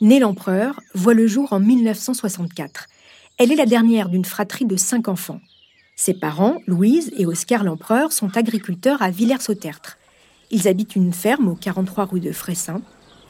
née 0.00 0.18
l'empereur, 0.18 0.80
voit 0.94 1.14
le 1.14 1.26
jour 1.26 1.52
en 1.52 1.60
1964. 1.60 2.86
Elle 3.38 3.52
est 3.52 3.56
la 3.56 3.66
dernière 3.66 4.08
d'une 4.08 4.24
fratrie 4.24 4.64
de 4.64 4.76
cinq 4.76 5.08
enfants. 5.08 5.40
Ses 5.96 6.14
parents, 6.14 6.56
Louise 6.66 7.12
et 7.18 7.26
Oscar 7.26 7.64
l'empereur, 7.64 8.12
sont 8.12 8.36
agriculteurs 8.36 9.02
à 9.02 9.10
Villers-au-Tertre. 9.10 9.98
Ils 10.50 10.68
habitent 10.68 10.96
une 10.96 11.12
ferme 11.12 11.48
au 11.48 11.54
43 11.54 12.06
rue 12.06 12.20
de 12.20 12.32
Fressin. 12.32 12.80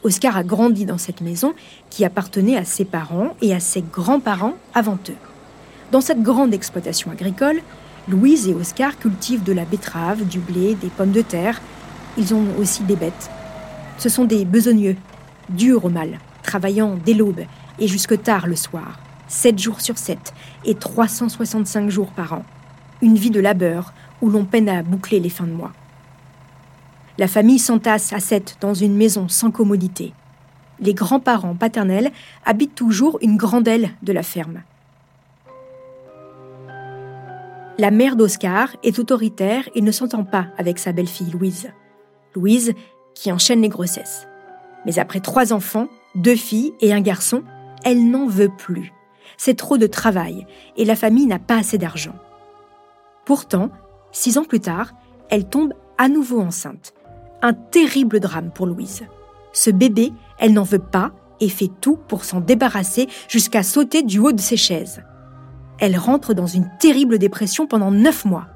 Oscar 0.03 0.37
a 0.37 0.43
grandi 0.43 0.85
dans 0.85 0.97
cette 0.97 1.21
maison 1.21 1.53
qui 1.89 2.05
appartenait 2.05 2.57
à 2.57 2.65
ses 2.65 2.85
parents 2.85 3.35
et 3.41 3.53
à 3.53 3.59
ses 3.59 3.81
grands-parents 3.81 4.55
avant 4.73 4.97
eux. 5.09 5.17
Dans 5.91 6.01
cette 6.01 6.23
grande 6.23 6.53
exploitation 6.53 7.11
agricole, 7.11 7.61
Louise 8.07 8.47
et 8.47 8.53
Oscar 8.53 8.97
cultivent 8.97 9.43
de 9.43 9.53
la 9.53 9.65
betterave, 9.65 10.25
du 10.25 10.39
blé, 10.39 10.75
des 10.75 10.89
pommes 10.89 11.11
de 11.11 11.21
terre. 11.21 11.61
Ils 12.17 12.33
ont 12.33 12.45
aussi 12.57 12.83
des 12.83 12.95
bêtes. 12.95 13.29
Ce 13.97 14.09
sont 14.09 14.25
des 14.25 14.45
besogneux, 14.45 14.95
durs 15.49 15.85
au 15.85 15.89
mal, 15.89 16.19
travaillant 16.51 16.97
dès 17.05 17.13
l'aube 17.13 17.45
et 17.79 17.87
jusque 17.87 18.21
tard 18.21 18.45
le 18.45 18.57
soir, 18.57 18.99
7 19.29 19.57
jours 19.57 19.79
sur 19.79 19.97
7 19.97 20.33
et 20.65 20.75
365 20.75 21.89
jours 21.89 22.11
par 22.11 22.33
an. 22.33 22.43
Une 23.01 23.15
vie 23.15 23.29
de 23.29 23.39
labeur 23.39 23.93
où 24.21 24.29
l'on 24.29 24.43
peine 24.43 24.67
à 24.67 24.83
boucler 24.83 25.21
les 25.21 25.29
fins 25.29 25.47
de 25.47 25.53
mois. 25.53 25.71
La 27.17 27.29
famille 27.29 27.57
s'entasse 27.57 28.11
à 28.11 28.19
sept 28.19 28.57
dans 28.59 28.73
une 28.73 28.95
maison 28.95 29.29
sans 29.29 29.49
commodité. 29.49 30.13
Les 30.81 30.93
grands-parents 30.93 31.55
paternels 31.55 32.11
habitent 32.45 32.75
toujours 32.75 33.17
une 33.21 33.37
grande 33.37 33.67
aile 33.69 33.91
de 34.03 34.11
la 34.11 34.23
ferme. 34.23 34.61
La 37.77 37.91
mère 37.91 38.17
d'Oscar 38.17 38.75
est 38.83 38.99
autoritaire 38.99 39.69
et 39.73 39.81
ne 39.81 39.91
s'entend 39.91 40.25
pas 40.25 40.47
avec 40.57 40.79
sa 40.79 40.91
belle-fille 40.91 41.31
Louise. 41.31 41.69
Louise 42.35 42.73
qui 43.15 43.31
enchaîne 43.31 43.61
les 43.61 43.69
grossesses. 43.69 44.27
Mais 44.85 44.99
après 44.99 45.21
trois 45.21 45.53
enfants, 45.53 45.87
deux 46.15 46.35
filles 46.35 46.73
et 46.81 46.93
un 46.93 47.01
garçon, 47.01 47.43
elle 47.83 48.09
n'en 48.09 48.27
veut 48.27 48.49
plus. 48.49 48.91
C'est 49.37 49.57
trop 49.57 49.77
de 49.77 49.87
travail 49.87 50.45
et 50.77 50.85
la 50.85 50.95
famille 50.95 51.25
n'a 51.25 51.39
pas 51.39 51.57
assez 51.57 51.77
d'argent. 51.77 52.15
Pourtant, 53.25 53.69
six 54.11 54.37
ans 54.37 54.43
plus 54.43 54.59
tard, 54.59 54.93
elle 55.29 55.47
tombe 55.47 55.73
à 55.97 56.09
nouveau 56.09 56.41
enceinte. 56.41 56.93
Un 57.41 57.53
terrible 57.53 58.19
drame 58.19 58.51
pour 58.51 58.67
Louise. 58.67 59.03
Ce 59.53 59.69
bébé, 59.69 60.11
elle 60.37 60.53
n'en 60.53 60.63
veut 60.63 60.79
pas 60.79 61.11
et 61.39 61.49
fait 61.49 61.71
tout 61.81 61.97
pour 62.07 62.23
s'en 62.23 62.39
débarrasser 62.39 63.07
jusqu'à 63.27 63.63
sauter 63.63 64.03
du 64.03 64.19
haut 64.19 64.31
de 64.31 64.39
ses 64.39 64.57
chaises. 64.57 65.01
Elle 65.79 65.97
rentre 65.97 66.33
dans 66.33 66.45
une 66.45 66.69
terrible 66.79 67.17
dépression 67.17 67.65
pendant 67.65 67.91
neuf 67.91 68.25
mois. 68.25 68.47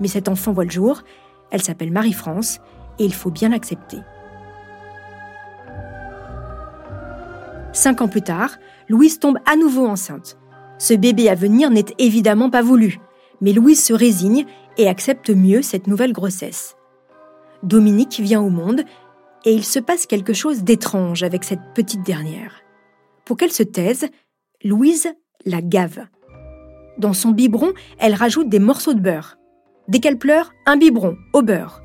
Mais 0.00 0.08
cet 0.08 0.28
enfant 0.28 0.52
voit 0.52 0.64
le 0.64 0.70
jour, 0.70 1.02
elle 1.50 1.62
s'appelle 1.62 1.92
Marie-France 1.92 2.60
et 2.98 3.04
il 3.04 3.14
faut 3.14 3.30
bien 3.30 3.48
l'accepter. 3.48 3.98
Cinq 7.74 8.00
ans 8.02 8.08
plus 8.08 8.22
tard, 8.22 8.56
Louise 8.88 9.18
tombe 9.18 9.38
à 9.46 9.56
nouveau 9.56 9.84
enceinte. 9.84 10.38
Ce 10.78 10.94
bébé 10.94 11.28
à 11.28 11.34
venir 11.34 11.70
n'est 11.70 11.84
évidemment 11.98 12.48
pas 12.48 12.62
voulu, 12.62 13.00
mais 13.40 13.52
Louise 13.52 13.82
se 13.82 13.92
résigne 13.92 14.46
et 14.78 14.88
accepte 14.88 15.30
mieux 15.30 15.60
cette 15.60 15.88
nouvelle 15.88 16.12
grossesse. 16.12 16.76
Dominique 17.64 18.20
vient 18.20 18.40
au 18.40 18.48
monde 18.48 18.84
et 19.44 19.52
il 19.52 19.64
se 19.64 19.80
passe 19.80 20.06
quelque 20.06 20.32
chose 20.32 20.62
d'étrange 20.62 21.24
avec 21.24 21.42
cette 21.42 21.74
petite 21.74 22.04
dernière. 22.06 22.62
Pour 23.24 23.36
qu'elle 23.36 23.52
se 23.52 23.64
taise, 23.64 24.06
Louise 24.62 25.08
la 25.44 25.60
gave. 25.60 26.06
Dans 26.98 27.12
son 27.12 27.30
biberon, 27.30 27.72
elle 27.98 28.14
rajoute 28.14 28.48
des 28.48 28.60
morceaux 28.60 28.94
de 28.94 29.00
beurre. 29.00 29.36
Dès 29.88 29.98
qu'elle 29.98 30.18
pleure, 30.18 30.52
un 30.64 30.76
biberon 30.76 31.16
au 31.32 31.42
beurre. 31.42 31.82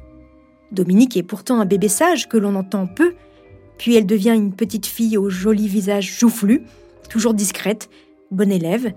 Dominique 0.72 1.18
est 1.18 1.24
pourtant 1.24 1.60
un 1.60 1.66
bébé 1.66 1.88
sage 1.88 2.30
que 2.30 2.38
l'on 2.38 2.56
entend 2.56 2.86
peu, 2.86 3.16
puis 3.80 3.96
elle 3.96 4.06
devient 4.06 4.36
une 4.36 4.54
petite 4.54 4.86
fille 4.86 5.18
au 5.18 5.32
joli 5.32 5.68
visage 5.68 6.20
joufflu, 6.20 6.64
toujours 7.10 7.34
discrète, 7.34 7.90
bonne 8.30 8.52
élève. 8.52 8.94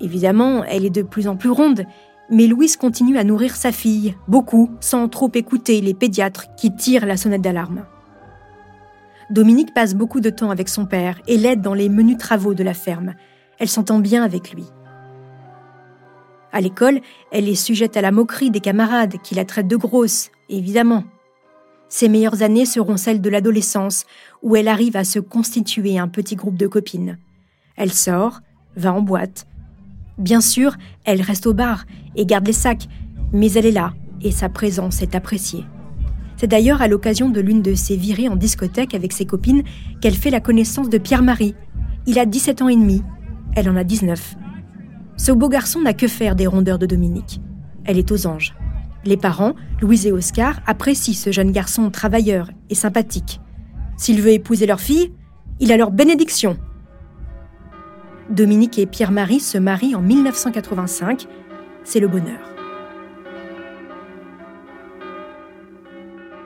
Évidemment, 0.00 0.64
elle 0.64 0.84
est 0.84 0.90
de 0.90 1.02
plus 1.02 1.28
en 1.28 1.36
plus 1.36 1.48
ronde, 1.48 1.86
mais 2.28 2.46
Louise 2.46 2.76
continue 2.76 3.16
à 3.16 3.24
nourrir 3.24 3.56
sa 3.56 3.72
fille, 3.72 4.14
beaucoup, 4.26 4.70
sans 4.80 5.08
trop 5.08 5.30
écouter 5.34 5.80
les 5.80 5.94
pédiatres 5.94 6.54
qui 6.56 6.74
tirent 6.74 7.06
la 7.06 7.16
sonnette 7.16 7.40
d'alarme. 7.42 7.86
Dominique 9.30 9.72
passe 9.72 9.94
beaucoup 9.94 10.20
de 10.20 10.30
temps 10.30 10.50
avec 10.50 10.68
son 10.68 10.84
père 10.84 11.20
et 11.26 11.36
l'aide 11.36 11.62
dans 11.62 11.74
les 11.74 11.88
menus 11.88 12.18
travaux 12.18 12.54
de 12.54 12.64
la 12.64 12.74
ferme. 12.74 13.14
Elle 13.58 13.68
s'entend 13.68 14.00
bien 14.00 14.22
avec 14.22 14.52
lui. 14.52 14.64
À 16.50 16.60
l'école, 16.60 17.00
elle 17.30 17.48
est 17.48 17.54
sujette 17.54 17.96
à 17.96 18.00
la 18.00 18.10
moquerie 18.10 18.50
des 18.50 18.60
camarades 18.60 19.16
qui 19.22 19.34
la 19.34 19.44
traitent 19.44 19.68
de 19.68 19.76
grosse, 19.76 20.30
évidemment. 20.48 21.04
Ses 21.88 22.08
meilleures 22.08 22.42
années 22.42 22.66
seront 22.66 22.96
celles 22.96 23.20
de 23.20 23.30
l'adolescence, 23.30 24.04
où 24.42 24.56
elle 24.56 24.68
arrive 24.68 24.96
à 24.96 25.04
se 25.04 25.18
constituer 25.18 25.98
un 25.98 26.08
petit 26.08 26.36
groupe 26.36 26.56
de 26.56 26.66
copines. 26.66 27.18
Elle 27.76 27.92
sort, 27.92 28.40
va 28.76 28.92
en 28.92 29.00
boîte. 29.00 29.46
Bien 30.18 30.40
sûr, 30.40 30.76
elle 31.04 31.22
reste 31.22 31.46
au 31.46 31.54
bar 31.54 31.84
et 32.16 32.26
garde 32.26 32.46
les 32.46 32.52
sacs, 32.52 32.88
mais 33.32 33.52
elle 33.52 33.66
est 33.66 33.72
là, 33.72 33.94
et 34.20 34.32
sa 34.32 34.48
présence 34.48 35.00
est 35.00 35.14
appréciée. 35.14 35.64
C'est 36.36 36.46
d'ailleurs 36.46 36.82
à 36.82 36.88
l'occasion 36.88 37.30
de 37.30 37.40
l'une 37.40 37.62
de 37.62 37.74
ses 37.74 37.96
virées 37.96 38.28
en 38.28 38.36
discothèque 38.36 38.94
avec 38.94 39.12
ses 39.12 39.26
copines 39.26 39.62
qu'elle 40.00 40.14
fait 40.14 40.30
la 40.30 40.40
connaissance 40.40 40.88
de 40.88 40.98
Pierre-Marie. 40.98 41.54
Il 42.06 42.18
a 42.18 42.26
17 42.26 42.62
ans 42.62 42.68
et 42.68 42.76
demi, 42.76 43.02
elle 43.56 43.68
en 43.68 43.76
a 43.76 43.84
19. 43.84 44.36
Ce 45.16 45.32
beau 45.32 45.48
garçon 45.48 45.80
n'a 45.80 45.94
que 45.94 46.06
faire 46.06 46.36
des 46.36 46.46
rondeurs 46.46 46.78
de 46.78 46.86
Dominique. 46.86 47.40
Elle 47.84 47.98
est 47.98 48.12
aux 48.12 48.26
anges. 48.26 48.54
Les 49.04 49.16
parents, 49.16 49.54
Louise 49.80 50.06
et 50.06 50.12
Oscar, 50.12 50.60
apprécient 50.66 51.14
ce 51.14 51.30
jeune 51.30 51.52
garçon 51.52 51.90
travailleur 51.90 52.50
et 52.68 52.74
sympathique. 52.74 53.40
S'il 53.96 54.20
veut 54.20 54.32
épouser 54.32 54.66
leur 54.66 54.80
fille, 54.80 55.12
il 55.60 55.72
a 55.72 55.76
leur 55.76 55.90
bénédiction. 55.90 56.56
Dominique 58.30 58.78
et 58.78 58.86
Pierre-Marie 58.86 59.40
se 59.40 59.58
marient 59.58 59.94
en 59.94 60.02
1985. 60.02 61.26
C'est 61.84 62.00
le 62.00 62.08
bonheur. 62.08 62.40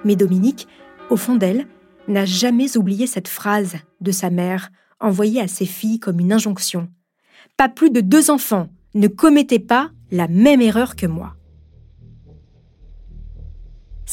Mais 0.04 0.16
Dominique, 0.16 0.68
au 1.10 1.16
fond 1.16 1.36
d'elle, 1.36 1.66
n'a 2.08 2.24
jamais 2.24 2.76
oublié 2.76 3.06
cette 3.06 3.28
phrase 3.28 3.76
de 4.00 4.10
sa 4.10 4.30
mère, 4.30 4.70
envoyée 5.00 5.40
à 5.40 5.48
ses 5.48 5.66
filles 5.66 6.00
comme 6.00 6.20
une 6.20 6.32
injonction. 6.32 6.88
Pas 7.56 7.68
plus 7.68 7.90
de 7.90 8.00
deux 8.00 8.30
enfants, 8.30 8.68
ne 8.94 9.08
commettez 9.08 9.58
pas 9.58 9.90
la 10.10 10.28
même 10.28 10.60
erreur 10.60 10.96
que 10.96 11.06
moi. 11.06 11.34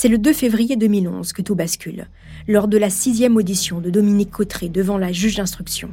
C'est 0.02 0.08
le 0.08 0.18
2 0.18 0.32
février 0.32 0.78
2011 0.78 1.34
que 1.34 1.42
tout 1.42 1.56
bascule, 1.56 2.08
lors 2.48 2.70
de 2.70 2.78
la 2.78 2.90
sixième 2.90 3.36
audition 3.36 3.82
de 3.82 3.90
Dominique 3.90 4.32
Cotteret 4.32 4.70
devant 4.70 4.98
la 4.98 5.12
juge 5.12 5.36
d'instruction. 5.36 5.90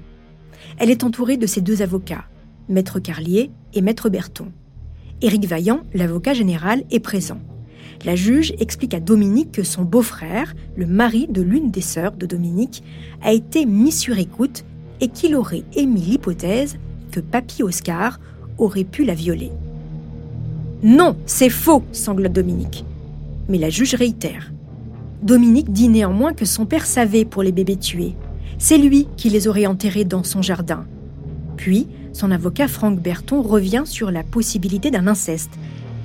Elle 0.79 0.93
est 0.93 1.03
entourée 1.03 1.37
de 1.37 1.47
ses 1.49 1.61
deux 1.61 1.83
avocats, 1.83 2.27
Maître 2.69 3.01
Carlier 3.01 3.51
et 3.75 3.81
Maître 3.81 4.09
Berton. 4.09 4.53
Éric 5.23 5.47
Vaillant, 5.47 5.81
l'avocat 5.93 6.35
général, 6.35 6.85
est 6.93 7.01
présent. 7.01 7.41
La 8.05 8.15
juge 8.15 8.55
explique 8.61 8.95
à 8.95 9.01
Dominique 9.01 9.51
que 9.51 9.65
son 9.65 9.83
beau-frère, 9.83 10.55
le 10.77 10.87
mari 10.87 11.27
de 11.29 11.43
l'une 11.43 11.73
des 11.73 11.81
sœurs 11.81 12.13
de 12.13 12.27
Dominique, 12.27 12.85
a 13.23 13.33
été 13.33 13.67
mis 13.67 13.91
sur 13.91 14.17
écoute 14.19 14.65
et 15.01 15.09
qu'il 15.09 15.35
aurait 15.35 15.65
émis 15.75 16.03
l'hypothèse 16.03 16.79
que 17.11 17.19
Papy 17.19 17.65
Oscar 17.65 18.21
aurait 18.59 18.85
pu 18.85 19.05
la 19.05 19.15
violer. 19.15 19.51
Non, 20.85 21.17
c'est 21.27 21.51
faux, 21.51 21.83
sanglote 21.91 22.33
Dominique. 22.33 22.85
Mais 23.49 23.59
la 23.59 23.71
juge 23.71 23.95
réitère. 23.95 24.53
Dominique 25.23 25.73
dit 25.73 25.89
néanmoins 25.89 26.35
que 26.35 26.45
son 26.45 26.67
père 26.67 26.87
savait 26.87 27.25
pour 27.25 27.43
les 27.43 27.53
bébés 27.53 27.77
tués. 27.77 28.15
C'est 28.59 28.79
lui 28.79 29.09
qui 29.17 29.31
les 29.31 29.49
aurait 29.49 29.67
enterrés 29.67 30.05
dans 30.05 30.23
son 30.23 30.43
jardin. 30.43 30.87
Puis, 31.57 31.89
son 32.13 32.31
avocat 32.31 32.69
Franck 32.69 33.01
Berton 33.01 33.43
revient 33.43 33.83
sur 33.85 34.11
la 34.11 34.23
possibilité 34.23 34.91
d'un 34.91 35.07
inceste 35.07 35.53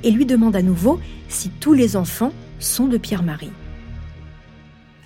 et 0.04 0.12
lui 0.12 0.26
demande 0.26 0.56
à 0.56 0.62
nouveau 0.62 1.00
si 1.30 1.50
tous 1.50 1.74
les 1.74 1.96
enfants 1.96 2.34
sont 2.60 2.88
de 2.88 2.98
Pierre-Marie. 2.98 3.52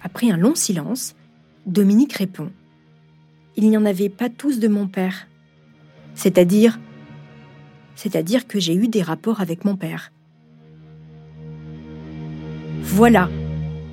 Après 0.04 0.30
un 0.30 0.38
long 0.38 0.56
silence, 0.56 1.16
Dominique 1.66 2.14
répond 2.14 2.50
Il 3.56 3.70
n'y 3.70 3.78
en 3.78 3.86
avait 3.86 4.10
pas 4.10 4.30
tous 4.30 4.60
de 4.60 4.68
mon 4.68 4.88
père. 4.88 5.28
C'est-à-dire 6.14 6.80
C'est-à-dire 7.96 8.48
que 8.48 8.60
j'ai 8.60 8.76
eu 8.76 8.88
des 8.88 9.02
rapports 9.02 9.42
avec 9.42 9.66
mon 9.66 9.76
père. 9.76 10.12
Voilà, 12.88 13.30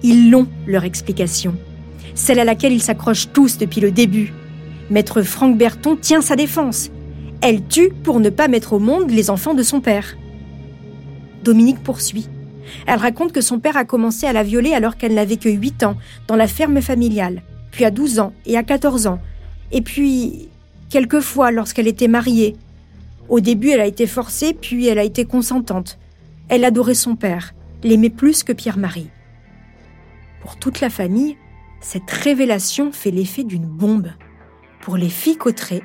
ils 0.02 0.30
l'ont, 0.30 0.46
leur 0.66 0.84
explication. 0.84 1.56
Celle 2.14 2.38
à 2.38 2.44
laquelle 2.44 2.75
ils 2.75 2.82
s'accrochent 2.82 3.32
tous 3.32 3.56
depuis 3.56 3.80
le 3.80 3.90
début. 3.90 4.32
Maître 4.90 5.22
Franck 5.22 5.56
Berton 5.56 5.96
tient 5.96 6.20
sa 6.20 6.37
défense. 6.37 6.90
Elle 7.40 7.66
tue 7.66 7.90
pour 8.04 8.20
ne 8.20 8.28
pas 8.28 8.49
mettre 8.49 8.75
au 8.75 8.78
monde 8.78 9.11
les 9.11 9.30
enfants 9.30 9.54
de 9.54 9.62
son 9.62 9.80
père. 9.80 10.14
Dominique 11.42 11.82
poursuit. 11.82 12.28
Elle 12.87 12.99
raconte 12.99 13.32
que 13.32 13.40
son 13.40 13.58
père 13.58 13.78
a 13.78 13.84
commencé 13.84 14.26
à 14.26 14.32
la 14.32 14.42
violer 14.42 14.75
alors 14.75 14.96
qu'elle 14.96 15.14
n'avait 15.14 15.38
que 15.38 15.49
8 15.49 15.82
ans, 15.84 15.96
dans 16.28 16.37
la 16.37 16.46
ferme 16.46 16.80
familiale, 16.82 17.42
puis 17.70 17.84
à 17.84 17.90
12 17.90 18.20
ans 18.20 18.34
et 18.46 18.56
à 18.56 18.62
14 18.62 19.06
ans, 19.06 19.20
et 19.72 19.80
puis 19.80 20.50
quelquefois 20.90 21.50
lorsqu'elle 21.50 21.88
était 21.88 22.08
mariée. 22.08 22.56
Au 23.30 23.40
début, 23.40 23.70
elle 23.70 23.80
a 23.80 23.87
été 23.87 24.06
forcée, 24.06 24.52
puis 24.52 24.87
elle 24.87 24.99
a 24.99 25.04
été 25.04 25.25
consentante. 25.25 25.99
Elle 26.49 26.64
adorait 26.64 26.94
son 26.94 27.16
père, 27.16 27.54
l'aimait 27.83 28.11
plus 28.11 28.45
que 28.45 28.53
Pierre-Marie. 28.53 29.11
Pour 30.41 30.57
toute 30.57 30.81
la 30.81 30.91
famille, 30.91 31.37
cette 31.81 32.11
révélation 32.11 32.93
fait 32.93 33.11
l'effet 33.11 33.45
d'une 33.45 33.67
bombe. 33.67 34.12
Pour 34.81 34.97
les 34.97 35.09
filles 35.09 35.37
Cotteret, 35.37 35.83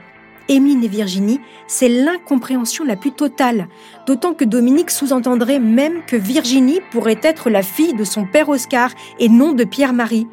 Émile 0.49 0.83
et 0.83 0.87
Virginie, 0.87 1.41
c'est 1.67 1.89
l'incompréhension 1.89 2.85
la 2.85 2.95
plus 2.95 3.11
totale, 3.11 3.67
d'autant 4.05 4.33
que 4.33 4.45
Dominique 4.45 4.91
sous-entendrait 4.91 5.59
même 5.59 6.03
que 6.05 6.15
Virginie 6.15 6.79
pourrait 6.91 7.19
être 7.21 7.49
la 7.49 7.63
fille 7.63 7.93
de 7.93 8.03
son 8.03 8.25
père 8.25 8.49
Oscar 8.49 8.91
et 9.19 9.29
non 9.29 9.53
de 9.53 9.63
Pierre-Marie. 9.63 10.27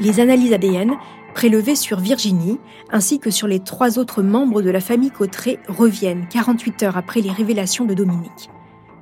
Les 0.00 0.20
analyses 0.20 0.52
ADN 0.52 0.92
prélevées 1.34 1.76
sur 1.76 2.00
Virginie, 2.00 2.58
ainsi 2.90 3.18
que 3.18 3.30
sur 3.30 3.46
les 3.46 3.60
trois 3.60 3.98
autres 3.98 4.22
membres 4.22 4.62
de 4.62 4.70
la 4.70 4.80
famille 4.80 5.10
Cotteret, 5.10 5.58
reviennent 5.68 6.26
48 6.28 6.82
heures 6.82 6.96
après 6.96 7.20
les 7.20 7.30
révélations 7.30 7.84
de 7.84 7.94
Dominique. 7.94 8.50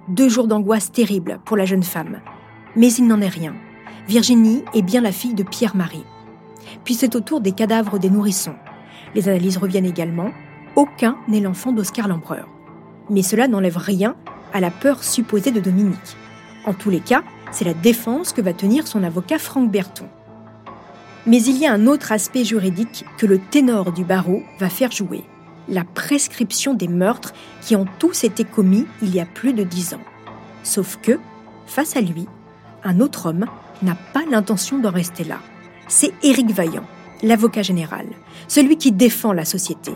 Deux 0.09 0.29
jours 0.29 0.49
d'angoisse 0.49 0.93
terrible 0.93 1.41
pour 1.45 1.57
la 1.57 1.65
jeune 1.65 1.83
femme. 1.83 2.21
Mais 2.77 2.93
il 2.93 3.07
n'en 3.07 3.21
est 3.21 3.29
rien. 3.29 3.55
Virginie 4.09 4.65
est 4.75 4.83
bien 4.83 5.01
la 5.01 5.13
fille 5.13 5.35
de 5.35 5.43
Pierre-Marie. 5.43 6.05
Puis 6.85 6.95
c'est 6.95 7.15
au 7.15 7.21
tour 7.21 7.41
des 7.41 7.53
cadavres 7.53 7.99
des 7.99 8.11
nourrissons. 8.11 8.55
Les 9.15 9.29
analyses 9.29 9.59
reviennent 9.59 9.87
également. 9.87 10.31
Aucun 10.77 11.17
n'est 11.29 11.41
l'enfant 11.41 11.73
d'Oscar 11.73 12.09
l'Empereur. 12.09 12.49
Mais 13.11 13.23
cela 13.23 13.49
n'enlève 13.49 13.77
rien 13.77 14.17
à 14.53 14.61
la 14.61 14.71
peur 14.71 15.03
supposée 15.03 15.51
de 15.51 15.61
Dominique. 15.61 16.17
En 16.65 16.75
tous 16.75 16.91
les 16.91 17.01
cas, 17.01 17.23
c'est 17.51 17.65
la 17.65 17.75
défense 17.75 18.33
que 18.33 18.43
va 18.43 18.53
tenir 18.53 18.87
son 18.87 19.03
avocat 19.03 19.39
Franck 19.39 19.71
Berton. 19.71 20.07
Mais 21.29 21.43
il 21.43 21.59
y 21.59 21.67
a 21.67 21.73
un 21.75 21.87
autre 21.87 22.11
aspect 22.11 22.43
juridique 22.43 23.05
que 23.19 23.27
le 23.27 23.39
ténor 23.39 23.93
du 23.93 24.03
barreau 24.03 24.43
va 24.59 24.71
faire 24.71 24.91
jouer, 24.91 25.25
la 25.69 25.85
prescription 25.85 26.73
des 26.73 26.89
meurtres 26.89 27.35
qui 27.61 27.77
ont 27.77 27.85
tous 27.99 28.25
été 28.25 28.45
commis 28.45 28.87
il 29.03 29.15
y 29.15 29.21
a 29.21 29.27
plus 29.27 29.53
de 29.53 29.63
dix 29.63 29.93
ans. 29.93 30.01
Sauf 30.63 30.99
que, 31.03 31.21
face 31.67 31.97
à 31.97 32.01
lui, 32.01 32.27
un 32.83 33.01
autre 33.01 33.27
homme 33.27 33.45
n'a 33.83 33.95
pas 34.15 34.23
l'intention 34.31 34.79
d'en 34.79 34.91
rester 34.91 35.23
là. 35.23 35.37
C'est 35.87 36.15
Éric 36.23 36.51
Vaillant, 36.51 36.87
l'avocat 37.23 37.61
général, 37.61 38.07
celui 38.49 38.79
qui 38.79 38.91
défend 38.91 39.35
la 39.35 39.45
société. 39.45 39.93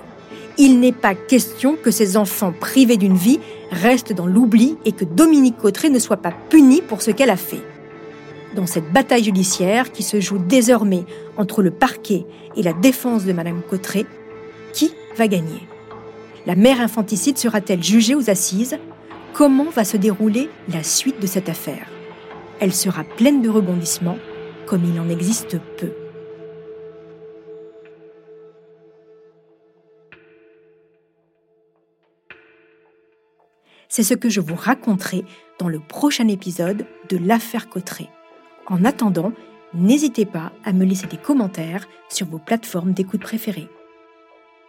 Il 0.58 0.80
n'est 0.80 0.92
pas 0.92 1.14
question 1.14 1.76
que 1.82 1.90
ces 1.90 2.18
enfants 2.18 2.52
privés 2.52 2.98
d'une 2.98 3.16
vie 3.16 3.40
restent 3.70 4.12
dans 4.12 4.26
l'oubli 4.26 4.76
et 4.84 4.92
que 4.92 5.06
Dominique 5.06 5.56
Cotteret 5.56 5.88
ne 5.88 5.98
soit 5.98 6.18
pas 6.18 6.34
punie 6.50 6.82
pour 6.82 7.00
ce 7.00 7.10
qu'elle 7.10 7.30
a 7.30 7.38
fait. 7.38 7.62
Dans 8.54 8.66
cette 8.66 8.92
bataille 8.92 9.24
judiciaire 9.24 9.92
qui 9.92 10.02
se 10.02 10.20
joue 10.20 10.38
désormais 10.38 11.04
entre 11.38 11.62
le 11.62 11.70
parquet 11.70 12.26
et 12.54 12.62
la 12.62 12.74
défense 12.74 13.24
de 13.24 13.32
Madame 13.32 13.62
Cotteret, 13.62 14.04
qui 14.74 14.92
va 15.16 15.26
gagner? 15.26 15.66
La 16.44 16.54
mère 16.54 16.80
infanticide 16.80 17.38
sera-t-elle 17.38 17.82
jugée 17.82 18.14
aux 18.14 18.28
assises? 18.28 18.78
Comment 19.32 19.70
va 19.70 19.84
se 19.84 19.96
dérouler 19.96 20.50
la 20.68 20.82
suite 20.82 21.18
de 21.18 21.26
cette 21.26 21.48
affaire? 21.48 21.86
Elle 22.60 22.74
sera 22.74 23.04
pleine 23.04 23.40
de 23.40 23.48
rebondissements, 23.48 24.18
comme 24.66 24.84
il 24.84 25.00
en 25.00 25.08
existe 25.08 25.58
peu. 25.78 25.92
C'est 33.88 34.02
ce 34.02 34.14
que 34.14 34.28
je 34.28 34.40
vous 34.40 34.56
raconterai 34.56 35.24
dans 35.58 35.68
le 35.68 35.80
prochain 35.80 36.28
épisode 36.28 36.86
de 37.08 37.16
l'affaire 37.16 37.70
Cotteret. 37.70 38.08
En 38.66 38.84
attendant, 38.84 39.32
n'hésitez 39.74 40.24
pas 40.24 40.52
à 40.64 40.72
me 40.72 40.84
laisser 40.84 41.06
des 41.06 41.16
commentaires 41.16 41.86
sur 42.08 42.26
vos 42.26 42.38
plateformes 42.38 42.92
d'écoute 42.92 43.22
préférées. 43.22 43.68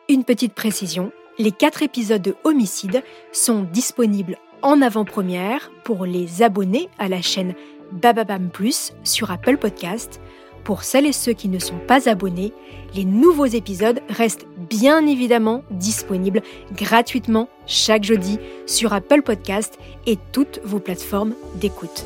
Une 0.09 0.23
petite 0.23 0.53
précision, 0.53 1.11
les 1.37 1.51
quatre 1.51 1.83
épisodes 1.83 2.21
de 2.21 2.35
Homicide 2.43 3.03
sont 3.31 3.63
disponibles 3.63 4.37
en 4.61 4.81
avant-première 4.81 5.71
pour 5.83 6.05
les 6.05 6.41
abonnés 6.41 6.89
à 6.97 7.07
la 7.07 7.21
chaîne 7.21 7.53
Bababam 7.91 8.49
Plus 8.49 8.93
sur 9.03 9.31
Apple 9.31 9.57
Podcast. 9.57 10.19
Pour 10.63 10.83
celles 10.83 11.05
et 11.05 11.13
ceux 11.13 11.33
qui 11.33 11.49
ne 11.49 11.59
sont 11.59 11.77
pas 11.77 12.07
abonnés, 12.07 12.53
les 12.95 13.03
nouveaux 13.05 13.45
épisodes 13.45 14.01
restent 14.09 14.47
bien 14.69 15.05
évidemment 15.05 15.63
disponibles 15.71 16.41
gratuitement 16.73 17.49
chaque 17.67 18.03
jeudi 18.03 18.39
sur 18.65 18.93
Apple 18.93 19.21
Podcast 19.21 19.77
et 20.07 20.17
toutes 20.31 20.61
vos 20.63 20.79
plateformes 20.79 21.33
d'écoute. 21.55 22.05